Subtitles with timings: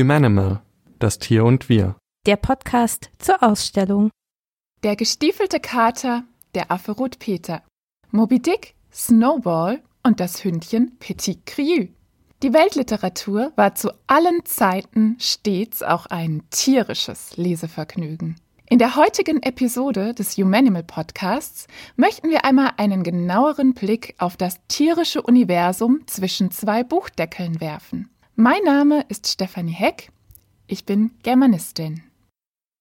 [0.00, 0.62] Humanimal,
[0.98, 1.94] das Tier und wir.
[2.24, 4.08] Der Podcast zur Ausstellung.
[4.82, 6.24] Der gestiefelte Kater,
[6.54, 7.62] der Affe Rotpeter.
[8.10, 11.88] Moby Dick, Snowball und das Hündchen Petit Crieu.
[12.42, 18.36] Die Weltliteratur war zu allen Zeiten stets auch ein tierisches Lesevergnügen.
[18.70, 24.60] In der heutigen Episode des Humanimal Podcasts möchten wir einmal einen genaueren Blick auf das
[24.66, 28.08] tierische Universum zwischen zwei Buchdeckeln werfen.
[28.42, 30.12] Mein Name ist Stefanie Heck.
[30.66, 32.02] Ich bin Germanistin.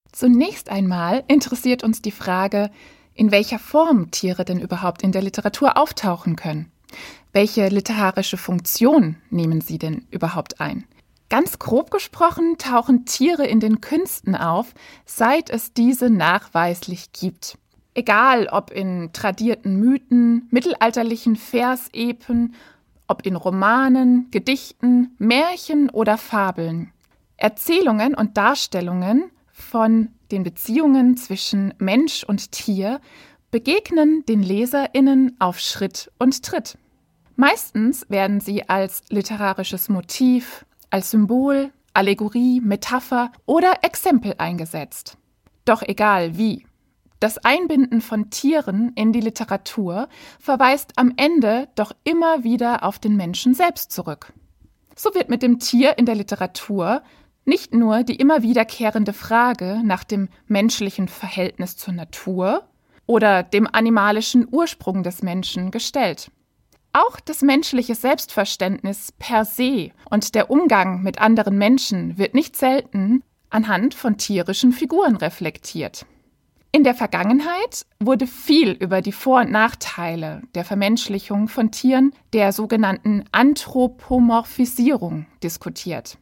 [0.10, 2.72] Zunächst einmal interessiert uns die Frage,
[3.14, 6.72] in welcher Form Tiere denn überhaupt in der Literatur auftauchen können.
[7.34, 10.86] Welche literarische Funktion nehmen sie denn überhaupt ein?
[11.28, 14.74] Ganz grob gesprochen tauchen Tiere in den Künsten auf,
[15.06, 17.58] seit es diese nachweislich gibt.
[17.96, 22.56] Egal ob in tradierten Mythen, mittelalterlichen Versepen
[23.10, 26.94] ob in Romanen, Gedichten, Märchen oder Fabeln.
[27.36, 33.02] Erzählungen und Darstellungen von den Beziehungen zwischen Mensch und Tier
[33.52, 36.78] begegnen den Leserinnen auf Schritt und Tritt.
[37.36, 45.18] Meistens werden sie als literarisches Motiv, als Symbol, Allegorie, Metapher oder Exempel eingesetzt.
[45.66, 46.66] Doch egal wie.
[47.20, 50.08] Das Einbinden von Tieren in die Literatur
[50.40, 54.32] verweist am Ende doch immer wieder auf den Menschen selbst zurück.
[54.96, 57.02] So wird mit dem Tier in der Literatur
[57.44, 62.68] nicht nur die immer wiederkehrende Frage nach dem menschlichen Verhältnis zur Natur
[63.06, 66.32] oder dem animalischen Ursprung des Menschen gestellt.
[66.94, 73.24] Auch das menschliche Selbstverständnis per se und der Umgang mit anderen Menschen wird nicht selten
[73.50, 76.06] anhand von tierischen Figuren reflektiert.
[76.72, 82.52] In der Vergangenheit wurde viel über die Vor- und Nachteile der Vermenschlichung von Tieren, der
[82.52, 86.20] sogenannten Anthropomorphisierung, diskutiert.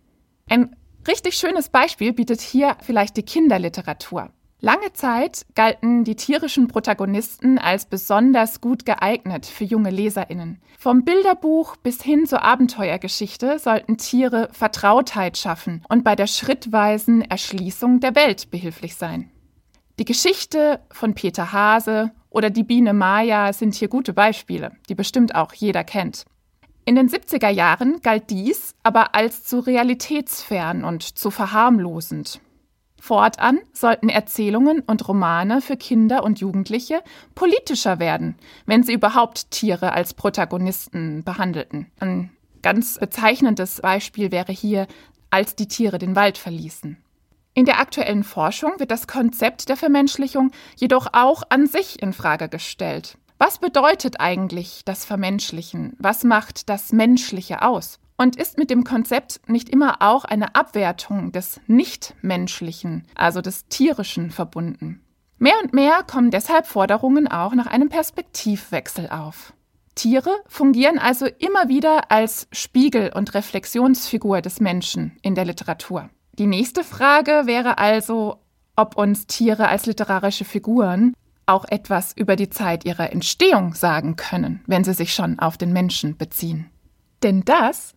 [0.49, 0.73] Ein
[1.05, 4.29] richtig schönes Beispiel bietet hier vielleicht die Kinderliteratur.
[4.59, 10.61] Lange Zeit galten die tierischen Protagonisten als besonders gut geeignet für junge Leserinnen.
[10.79, 17.99] Vom Bilderbuch bis hin zur Abenteuergeschichte sollten Tiere Vertrautheit schaffen und bei der schrittweisen Erschließung
[17.99, 19.29] der Welt behilflich sein.
[19.99, 25.33] Die Geschichte von Peter Hase oder die Biene Maya sind hier gute Beispiele, die bestimmt
[25.33, 26.25] auch jeder kennt.
[26.85, 32.41] In den 70er Jahren galt dies aber als zu realitätsfern und zu verharmlosend.
[33.01, 37.01] Fortan sollten Erzählungen und Romane für Kinder und Jugendliche
[37.33, 38.35] politischer werden,
[38.67, 41.91] wenn sie überhaupt Tiere als Protagonisten behandelten.
[41.99, 42.31] Ein
[42.61, 44.87] ganz bezeichnendes Beispiel wäre hier,
[45.31, 46.97] als die Tiere den Wald verließen.
[47.57, 52.49] In der aktuellen Forschung wird das Konzept der Vermenschlichung jedoch auch an sich in Frage
[52.49, 53.17] gestellt.
[53.39, 55.95] Was bedeutet eigentlich das Vermenschlichen?
[55.97, 57.97] Was macht das Menschliche aus?
[58.15, 64.29] Und ist mit dem Konzept nicht immer auch eine Abwertung des Nichtmenschlichen, also des Tierischen,
[64.29, 65.01] verbunden?
[65.39, 69.53] Mehr und mehr kommen deshalb Forderungen auch nach einem Perspektivwechsel auf.
[69.95, 76.11] Tiere fungieren also immer wieder als Spiegel und Reflexionsfigur des Menschen in der Literatur.
[76.39, 78.37] Die nächste Frage wäre also,
[78.75, 81.13] ob uns Tiere als literarische Figuren
[81.47, 85.73] auch etwas über die Zeit ihrer Entstehung sagen können, wenn sie sich schon auf den
[85.73, 86.69] Menschen beziehen.
[87.23, 87.95] Denn das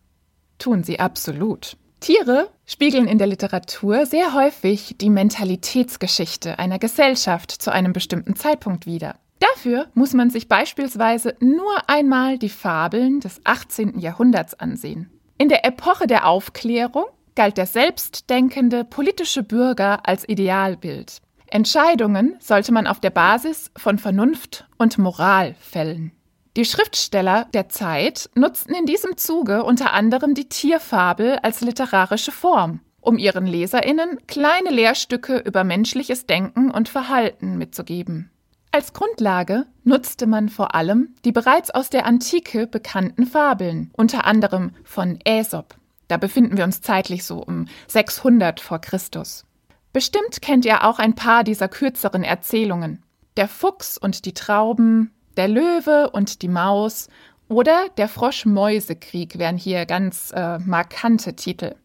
[0.57, 1.77] tun sie absolut.
[1.99, 8.87] Tiere spiegeln in der Literatur sehr häufig die Mentalitätsgeschichte einer Gesellschaft zu einem bestimmten Zeitpunkt
[8.87, 9.15] wider.
[9.39, 13.99] Dafür muss man sich beispielsweise nur einmal die Fabeln des 18.
[13.99, 15.11] Jahrhunderts ansehen.
[15.37, 17.05] In der Epoche der Aufklärung
[17.35, 21.17] galt der selbstdenkende politische Bürger als Idealbild.
[21.47, 26.13] Entscheidungen sollte man auf der Basis von Vernunft und Moral fällen.
[26.57, 32.81] Die Schriftsteller der Zeit nutzten in diesem Zuge unter anderem die Tierfabel als literarische Form,
[32.99, 38.31] um ihren Leserinnen kleine Lehrstücke über menschliches Denken und Verhalten mitzugeben.
[38.73, 44.71] Als Grundlage nutzte man vor allem die bereits aus der Antike bekannten Fabeln, unter anderem
[44.85, 45.75] von Aesop.
[46.11, 49.45] Da befinden wir uns zeitlich so um 600 vor Christus.
[49.93, 53.01] Bestimmt kennt ihr auch ein paar dieser kürzeren Erzählungen.
[53.37, 57.07] Der Fuchs und die Trauben, der Löwe und die Maus
[57.47, 61.75] oder der Frosch-Mäuse-Krieg wären hier ganz äh, markante Titel.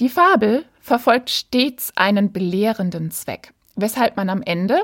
[0.00, 4.82] Die Fabel verfolgt stets einen belehrenden Zweck, weshalb man am Ende,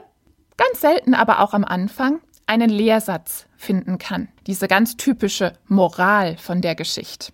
[0.56, 4.28] ganz selten aber auch am Anfang, einen Lehrsatz finden kann.
[4.46, 7.32] Diese ganz typische Moral von der Geschichte.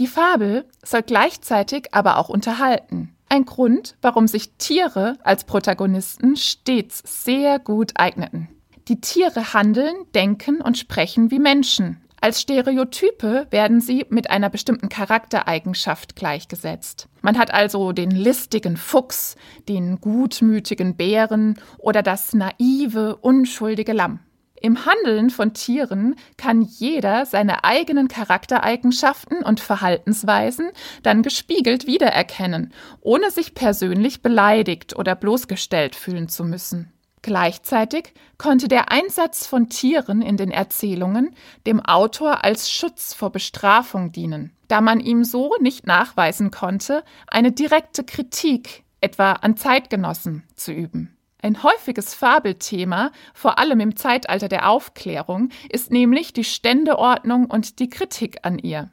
[0.00, 3.14] Die Fabel soll gleichzeitig aber auch unterhalten.
[3.28, 8.48] Ein Grund, warum sich Tiere als Protagonisten stets sehr gut eigneten.
[8.88, 14.88] Die Tiere handeln, denken und sprechen wie Menschen, Als Stereotype werden sie mit einer bestimmten
[14.90, 17.08] Charaktereigenschaft gleichgesetzt.
[17.22, 19.36] Man hat also den listigen Fuchs,
[19.68, 24.20] den gutmütigen Bären oder das naive, unschuldige Lamm.
[24.60, 30.70] Im Handeln von Tieren kann jeder seine eigenen Charaktereigenschaften und Verhaltensweisen
[31.02, 36.92] dann gespiegelt wiedererkennen, ohne sich persönlich beleidigt oder bloßgestellt fühlen zu müssen.
[37.22, 41.34] Gleichzeitig konnte der Einsatz von Tieren in den Erzählungen
[41.66, 47.52] dem Autor als Schutz vor Bestrafung dienen, da man ihm so nicht nachweisen konnte, eine
[47.52, 51.16] direkte Kritik etwa an Zeitgenossen zu üben.
[51.42, 57.88] Ein häufiges Fabelthema, vor allem im Zeitalter der Aufklärung, ist nämlich die Ständeordnung und die
[57.88, 58.90] Kritik an ihr.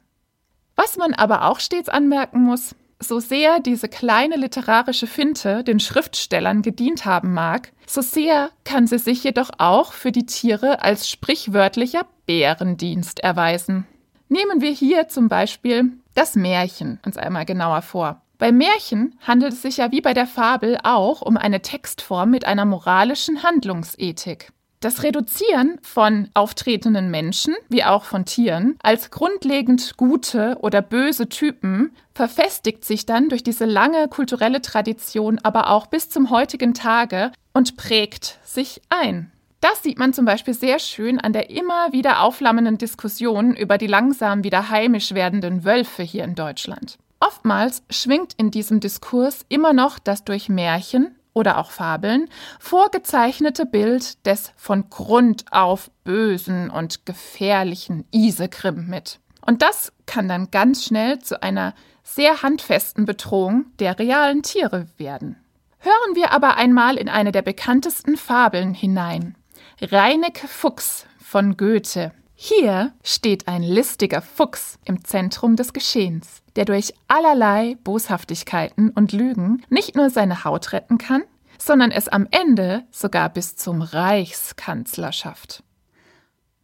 [0.76, 6.62] Was man aber auch stets anmerken muss, so sehr diese kleine literarische Finte den Schriftstellern
[6.62, 12.06] gedient haben mag, so sehr kann sie sich jedoch auch für die Tiere als sprichwörtlicher
[12.26, 13.86] Bärendienst erweisen.
[14.28, 18.20] Nehmen wir hier zum Beispiel das Märchen uns einmal genauer vor.
[18.38, 22.44] Bei Märchen handelt es sich ja wie bei der Fabel auch um eine Textform mit
[22.44, 24.52] einer moralischen Handlungsethik.
[24.78, 31.90] Das Reduzieren von auftretenden Menschen wie auch von Tieren als grundlegend gute oder böse Typen
[32.14, 37.76] verfestigt sich dann durch diese lange kulturelle Tradition aber auch bis zum heutigen Tage und
[37.76, 39.32] prägt sich ein.
[39.60, 43.88] Das sieht man zum Beispiel sehr schön an der immer wieder aufflammenden Diskussion über die
[43.88, 46.98] langsam wieder heimisch werdenden Wölfe hier in Deutschland.
[47.20, 52.28] Oftmals schwingt in diesem Diskurs immer noch das durch Märchen oder auch Fabeln
[52.58, 59.20] vorgezeichnete Bild des von Grund auf bösen und gefährlichen Isegrim mit.
[59.44, 65.36] Und das kann dann ganz schnell zu einer sehr handfesten Bedrohung der realen Tiere werden.
[65.78, 69.36] Hören wir aber einmal in eine der bekanntesten Fabeln hinein.
[69.80, 72.12] Reineke Fuchs von Goethe.
[72.40, 79.64] Hier steht ein listiger Fuchs im Zentrum des Geschehens, der durch allerlei Boshaftigkeiten und Lügen
[79.70, 81.24] nicht nur seine Haut retten kann,
[81.58, 85.64] sondern es am Ende sogar bis zum Reichskanzler schafft.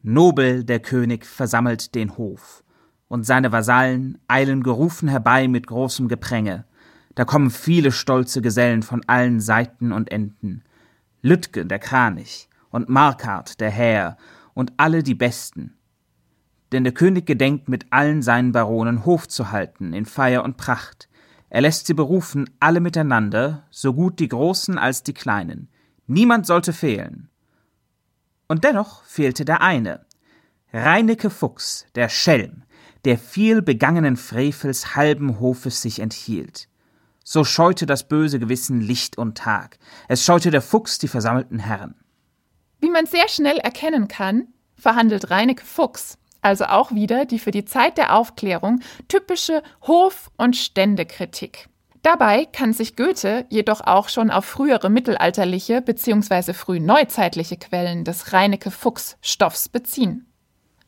[0.00, 2.62] Nobel der König versammelt den Hof,
[3.08, 6.66] und seine Vasallen eilen gerufen herbei mit großem Gepränge.
[7.16, 10.62] Da kommen viele stolze Gesellen von allen Seiten und Enden.
[11.20, 14.16] Lütke der Kranich und Markart der Häher
[14.54, 15.76] und alle die Besten.
[16.72, 21.08] Denn der König gedenkt mit allen seinen Baronen Hof zu halten in Feier und Pracht.
[21.50, 25.68] Er lässt sie berufen, alle miteinander, so gut die Großen als die Kleinen.
[26.06, 27.28] Niemand sollte fehlen.
[28.48, 30.06] Und dennoch fehlte der eine.
[30.72, 32.64] Reineke Fuchs, der Schelm,
[33.04, 36.68] der viel begangenen Frevels halben Hofes sich enthielt.
[37.22, 39.78] So scheute das böse Gewissen Licht und Tag.
[40.08, 41.94] Es scheute der Fuchs die versammelten Herren.
[42.80, 47.64] Wie man sehr schnell erkennen kann, verhandelt Reineke Fuchs also auch wieder die für die
[47.64, 51.68] Zeit der Aufklärung typische Hof- und Ständekritik.
[52.02, 56.52] Dabei kann sich Goethe jedoch auch schon auf frühere mittelalterliche bzw.
[56.52, 60.26] frühneuzeitliche Quellen des Reineke Fuchs-Stoffs beziehen.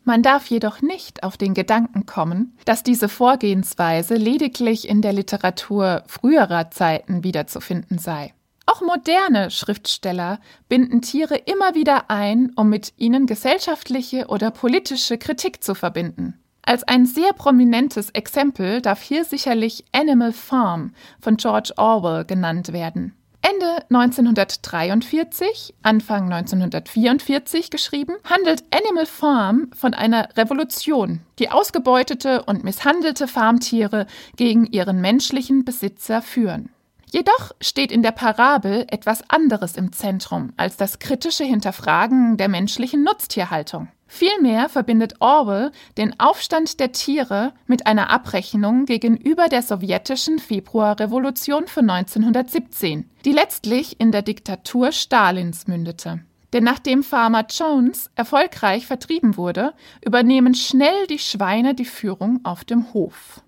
[0.05, 6.05] Man darf jedoch nicht auf den Gedanken kommen, dass diese Vorgehensweise lediglich in der Literatur
[6.07, 8.35] früherer Zeiten wiederzufinden sei.
[8.67, 15.63] Auch moderne Schriftsteller binden Tiere immer wieder ein, um mit ihnen gesellschaftliche oder politische Kritik
[15.63, 16.41] zu verbinden.
[16.63, 23.15] Als ein sehr prominentes Exempel darf hier sicherlich Animal Farm von George Orwell genannt werden.
[23.41, 33.29] Ende 1943, Anfang 1944 geschrieben, handelt Animal Farm von einer Revolution, die ausgebeutete und misshandelte
[33.29, 36.71] Farmtiere gegen ihren menschlichen Besitzer führen.
[37.13, 43.05] Jedoch steht in der Parabel etwas anderes im Zentrum als das kritische Hinterfragen der menschlichen
[43.05, 43.89] Nutztierhaltung.
[44.09, 51.91] Vielmehr verbindet Orwell den Aufstand der Tiere mit einer Abrechnung gegenüber der sowjetischen Februarrevolution von
[51.91, 56.21] 1917, die letztlich in der Diktatur Stalins mündete.
[56.53, 62.93] Denn nachdem Farmer Jones erfolgreich vertrieben wurde, übernehmen schnell die Schweine die Führung auf dem
[62.95, 63.43] Hof.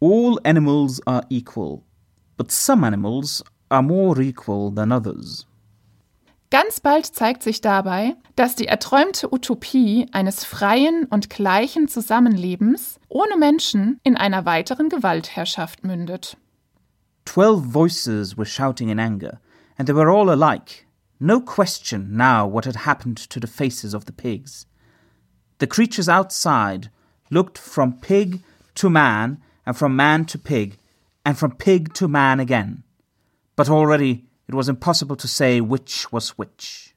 [0.00, 1.80] All animals are equal,
[2.38, 5.44] but some animals are more equal than others.
[6.50, 13.36] Ganz bald zeigt sich dabei, dass die erträumte Utopie eines freien und gleichen Zusammenlebens ohne
[13.36, 16.38] Menschen in einer weiteren Gewaltherrschaft mündet.
[17.26, 19.40] Twelve voices were shouting in anger,
[19.76, 20.86] and they were all alike.
[21.20, 24.66] No question now what had happened to the faces of the pigs.
[25.58, 26.90] The creatures outside
[27.30, 28.40] looked from pig
[28.76, 30.78] to man, and from man to pig,
[31.28, 32.84] and from pig to man again.
[33.54, 36.94] But already it was impossible to say which was which.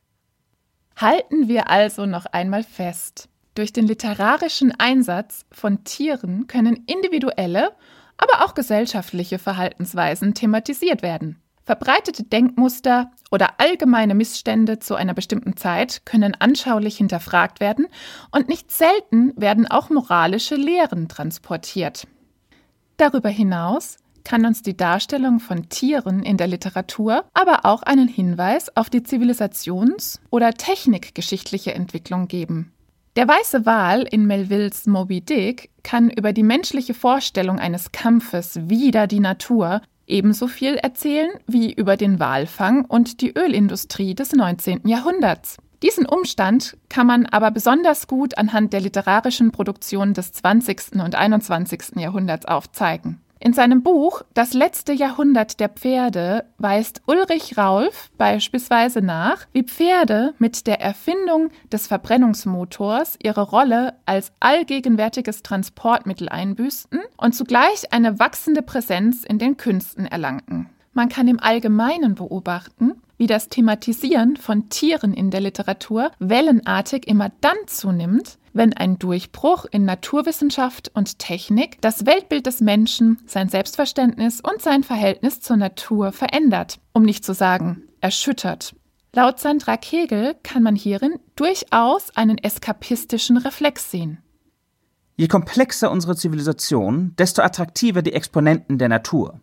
[0.96, 3.28] Halten wir also noch einmal fest.
[3.56, 7.72] Durch den literarischen Einsatz von Tieren können individuelle,
[8.16, 11.42] aber auch gesellschaftliche Verhaltensweisen thematisiert werden.
[11.66, 17.88] Verbreitete Denkmuster oder allgemeine Missstände zu einer bestimmten Zeit können anschaulich hinterfragt werden
[18.32, 22.08] und nicht selten werden auch moralische Lehren transportiert.
[22.96, 28.76] Darüber hinaus kann uns die Darstellung von Tieren in der Literatur aber auch einen Hinweis
[28.76, 32.72] auf die Zivilisations- oder technikgeschichtliche Entwicklung geben.
[33.18, 39.06] Der weiße Wal in Melvilles Moby Dick kann über die menschliche Vorstellung eines Kampfes wider
[39.06, 44.88] die Natur ebenso viel erzählen wie über den Walfang und die Ölindustrie des 19.
[44.88, 45.58] Jahrhunderts.
[45.84, 50.94] Diesen Umstand kann man aber besonders gut anhand der literarischen Produktion des 20.
[51.04, 51.96] und 21.
[51.96, 53.20] Jahrhunderts aufzeigen.
[53.44, 60.36] In seinem Buch Das letzte Jahrhundert der Pferde weist Ulrich Raulf beispielsweise nach, wie Pferde
[60.38, 68.62] mit der Erfindung des Verbrennungsmotors ihre Rolle als allgegenwärtiges Transportmittel einbüßten und zugleich eine wachsende
[68.62, 70.70] Präsenz in den Künsten erlangten.
[70.94, 77.32] Man kann im Allgemeinen beobachten, wie das Thematisieren von Tieren in der Literatur wellenartig immer
[77.42, 84.42] dann zunimmt, wenn ein Durchbruch in Naturwissenschaft und Technik das Weltbild des Menschen, sein Selbstverständnis
[84.42, 88.76] und sein Verhältnis zur Natur verändert, um nicht zu sagen erschüttert.
[89.14, 94.20] Laut Sandra Kegel kann man hierin durchaus einen eskapistischen Reflex sehen.
[95.18, 99.40] Je komplexer unsere Zivilisation, desto attraktiver die Exponenten der Natur.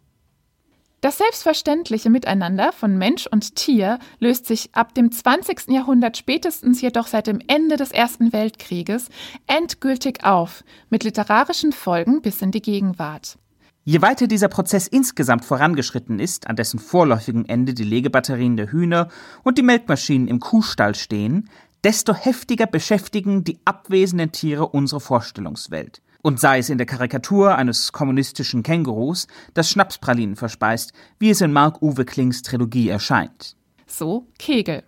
[1.01, 5.69] Das selbstverständliche Miteinander von Mensch und Tier löst sich ab dem 20.
[5.69, 9.09] Jahrhundert spätestens jedoch seit dem Ende des Ersten Weltkrieges
[9.47, 13.39] endgültig auf, mit literarischen Folgen bis in die Gegenwart.
[13.85, 19.09] Je weiter dieser Prozess insgesamt vorangeschritten ist, an dessen vorläufigen Ende die Legebatterien der Hühner
[19.45, 21.49] und die Melkmaschinen im Kuhstall stehen,
[21.85, 27.93] desto heftiger beschäftigen die abwesenden Tiere unsere Vorstellungswelt und sei es in der Karikatur eines
[27.93, 33.57] kommunistischen Kängurus, das Schnapspralinen verspeist, wie es in Mark-Uwe Klings Trilogie erscheint.
[33.87, 34.83] So Kegel.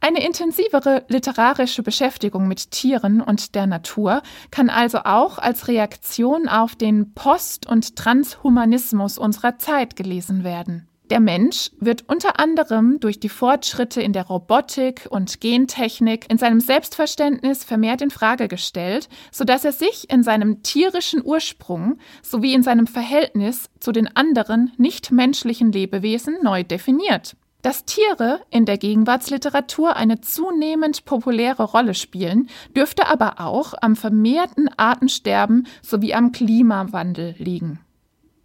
[0.00, 4.22] Eine intensivere literarische Beschäftigung mit Tieren und der Natur
[4.52, 10.87] kann also auch als Reaktion auf den Post- und Transhumanismus unserer Zeit gelesen werden.
[11.10, 16.60] Der Mensch wird unter anderem durch die Fortschritte in der Robotik und Gentechnik in seinem
[16.60, 22.86] Selbstverständnis vermehrt in Frage gestellt, sodass er sich in seinem tierischen Ursprung sowie in seinem
[22.86, 27.36] Verhältnis zu den anderen nichtmenschlichen Lebewesen neu definiert.
[27.62, 34.68] Dass Tiere in der Gegenwartsliteratur eine zunehmend populäre Rolle spielen, dürfte aber auch am vermehrten
[34.76, 37.80] Artensterben sowie am Klimawandel liegen.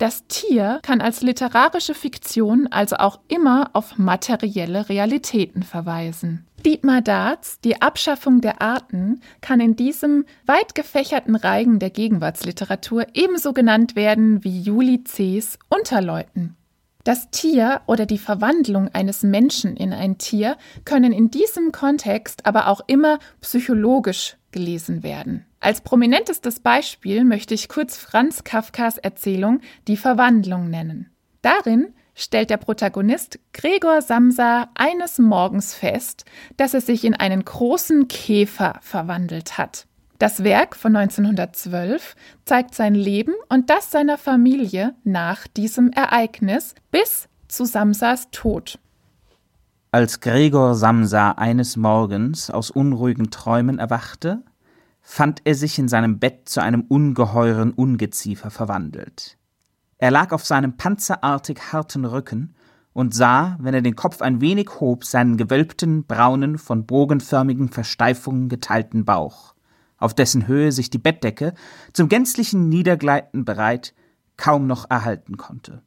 [0.03, 6.45] Das Tier kann als literarische Fiktion also auch immer auf materielle Realitäten verweisen.
[6.65, 13.53] Dietmar Darts, die Abschaffung der Arten, kann in diesem weit gefächerten Reigen der Gegenwartsliteratur ebenso
[13.53, 16.57] genannt werden wie Juli C.'s Unterleuten.
[17.03, 20.55] Das Tier oder die Verwandlung eines Menschen in ein Tier
[20.85, 25.45] können in diesem Kontext aber auch immer psychologisch gelesen werden.
[25.59, 31.09] Als prominentestes Beispiel möchte ich kurz Franz Kafkas Erzählung Die Verwandlung nennen.
[31.41, 36.23] Darin stellt der Protagonist Gregor Samsa eines Morgens fest,
[36.55, 39.87] dass er sich in einen großen Käfer verwandelt hat.
[40.23, 42.15] Das Werk von 1912
[42.45, 48.79] zeigt sein Leben und das seiner Familie nach diesem Ereignis bis zu Samsas Tod.
[49.91, 54.43] Als Gregor Samsa eines Morgens aus unruhigen Träumen erwachte,
[55.01, 59.37] fand er sich in seinem Bett zu einem ungeheuren Ungeziefer verwandelt.
[59.97, 62.55] Er lag auf seinem panzerartig harten Rücken
[62.93, 68.47] und sah, wenn er den Kopf ein wenig hob, seinen gewölbten, braunen, von bogenförmigen Versteifungen
[68.47, 69.52] geteilten Bauch,
[70.03, 71.53] auf dessen Höhe sich die Bettdecke,
[71.93, 73.93] zum gänzlichen Niedergleiten bereit,
[74.37, 75.81] kaum noch erhalten konnte.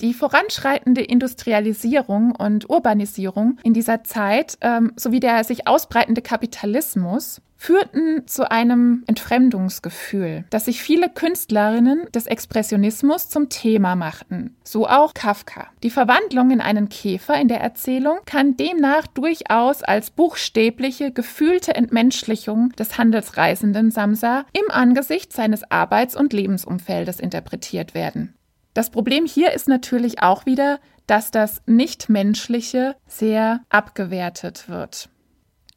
[0.00, 8.26] Die voranschreitende Industrialisierung und Urbanisierung in dieser Zeit ähm, sowie der sich ausbreitende Kapitalismus führten
[8.26, 15.68] zu einem Entfremdungsgefühl, das sich viele Künstlerinnen des Expressionismus zum Thema machten, so auch Kafka.
[15.82, 22.70] Die Verwandlung in einen Käfer in der Erzählung kann demnach durchaus als buchstäbliche, gefühlte Entmenschlichung
[22.72, 28.34] des Handelsreisenden Samsa im Angesicht seines Arbeits- und Lebensumfeldes interpretiert werden.
[28.74, 35.08] Das Problem hier ist natürlich auch wieder, dass das Nichtmenschliche sehr abgewertet wird.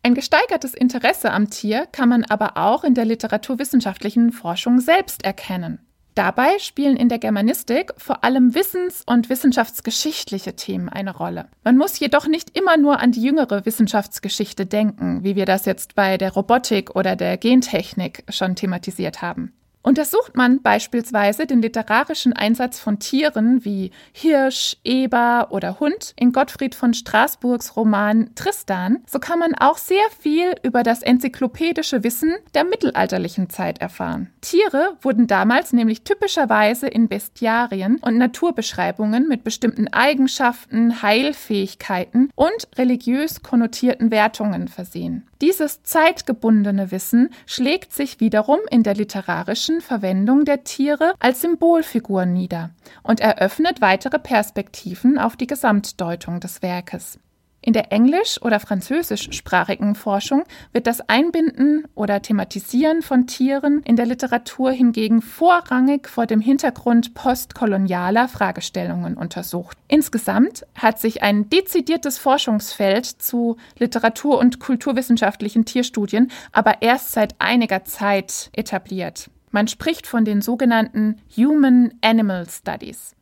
[0.03, 5.79] Ein gesteigertes Interesse am Tier kann man aber auch in der literaturwissenschaftlichen Forschung selbst erkennen.
[6.15, 11.47] Dabei spielen in der Germanistik vor allem wissens- und wissenschaftsgeschichtliche Themen eine Rolle.
[11.63, 15.93] Man muss jedoch nicht immer nur an die jüngere Wissenschaftsgeschichte denken, wie wir das jetzt
[15.93, 19.53] bei der Robotik oder der Gentechnik schon thematisiert haben.
[19.87, 26.75] Untersucht man beispielsweise den literarischen Einsatz von Tieren wie Hirsch, Eber oder Hund in Gottfried
[26.75, 32.65] von Straßburgs Roman Tristan, so kann man auch sehr viel über das enzyklopädische Wissen der
[32.65, 34.29] mittelalterlichen Zeit erfahren.
[34.41, 43.41] Tiere wurden damals nämlich typischerweise in Bestiarien und Naturbeschreibungen mit bestimmten Eigenschaften, Heilfähigkeiten und religiös
[43.41, 45.25] konnotierten Wertungen versehen.
[45.41, 52.71] Dieses zeitgebundene Wissen schlägt sich wiederum in der literarischen Verwendung der Tiere als Symbolfiguren nieder
[53.03, 57.19] und eröffnet weitere Perspektiven auf die Gesamtdeutung des Werkes.
[57.67, 64.05] In der englisch- oder französischsprachigen Forschung wird das Einbinden oder Thematisieren von Tieren in der
[64.05, 69.77] Literatur hingegen vorrangig vor dem Hintergrund postkolonialer Fragestellungen untersucht.
[69.89, 77.83] Insgesamt hat sich ein dezidiertes Forschungsfeld zu literatur- und kulturwissenschaftlichen Tierstudien aber erst seit einiger
[77.83, 79.29] Zeit etabliert.
[79.51, 83.13] Man spricht von den sogenannten Human Animal Studies.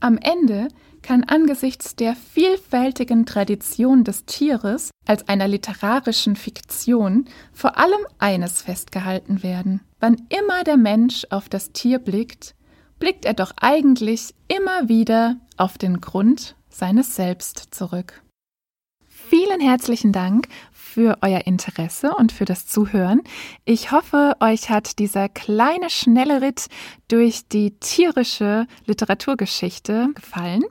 [0.00, 0.68] Am Ende
[1.08, 7.24] kann angesichts der vielfältigen Tradition des Tieres als einer literarischen Fiktion
[7.54, 9.80] vor allem eines festgehalten werden.
[10.00, 12.54] Wann immer der Mensch auf das Tier blickt,
[12.98, 18.22] blickt er doch eigentlich immer wieder auf den Grund seines Selbst zurück.
[19.06, 23.22] Vielen herzlichen Dank für euer Interesse und für das Zuhören.
[23.64, 26.66] Ich hoffe, euch hat dieser kleine, schnelle Ritt
[27.08, 30.64] durch die tierische Literaturgeschichte gefallen.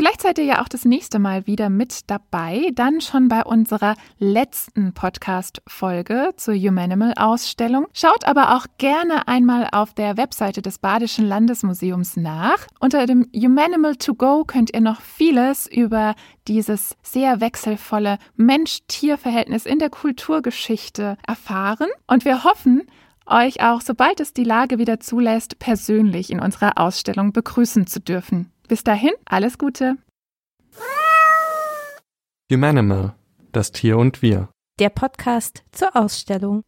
[0.00, 3.96] Vielleicht seid ihr ja auch das nächste Mal wieder mit dabei, dann schon bei unserer
[4.18, 7.86] letzten Podcast-Folge zur Humanimal-Ausstellung.
[7.92, 12.66] Schaut aber auch gerne einmal auf der Webseite des Badischen Landesmuseums nach.
[12.78, 16.14] Unter dem Humanimal to Go könnt ihr noch vieles über
[16.48, 21.90] dieses sehr wechselvolle Mensch-Tier-Verhältnis in der Kulturgeschichte erfahren.
[22.06, 22.84] Und wir hoffen,
[23.26, 28.50] euch auch, sobald es die Lage wieder zulässt, persönlich in unserer Ausstellung begrüßen zu dürfen.
[28.70, 29.96] Bis dahin, alles Gute.
[32.52, 33.16] Humanimal,
[33.50, 34.48] das Tier und wir.
[34.78, 36.62] Der Podcast zur Ausstellung.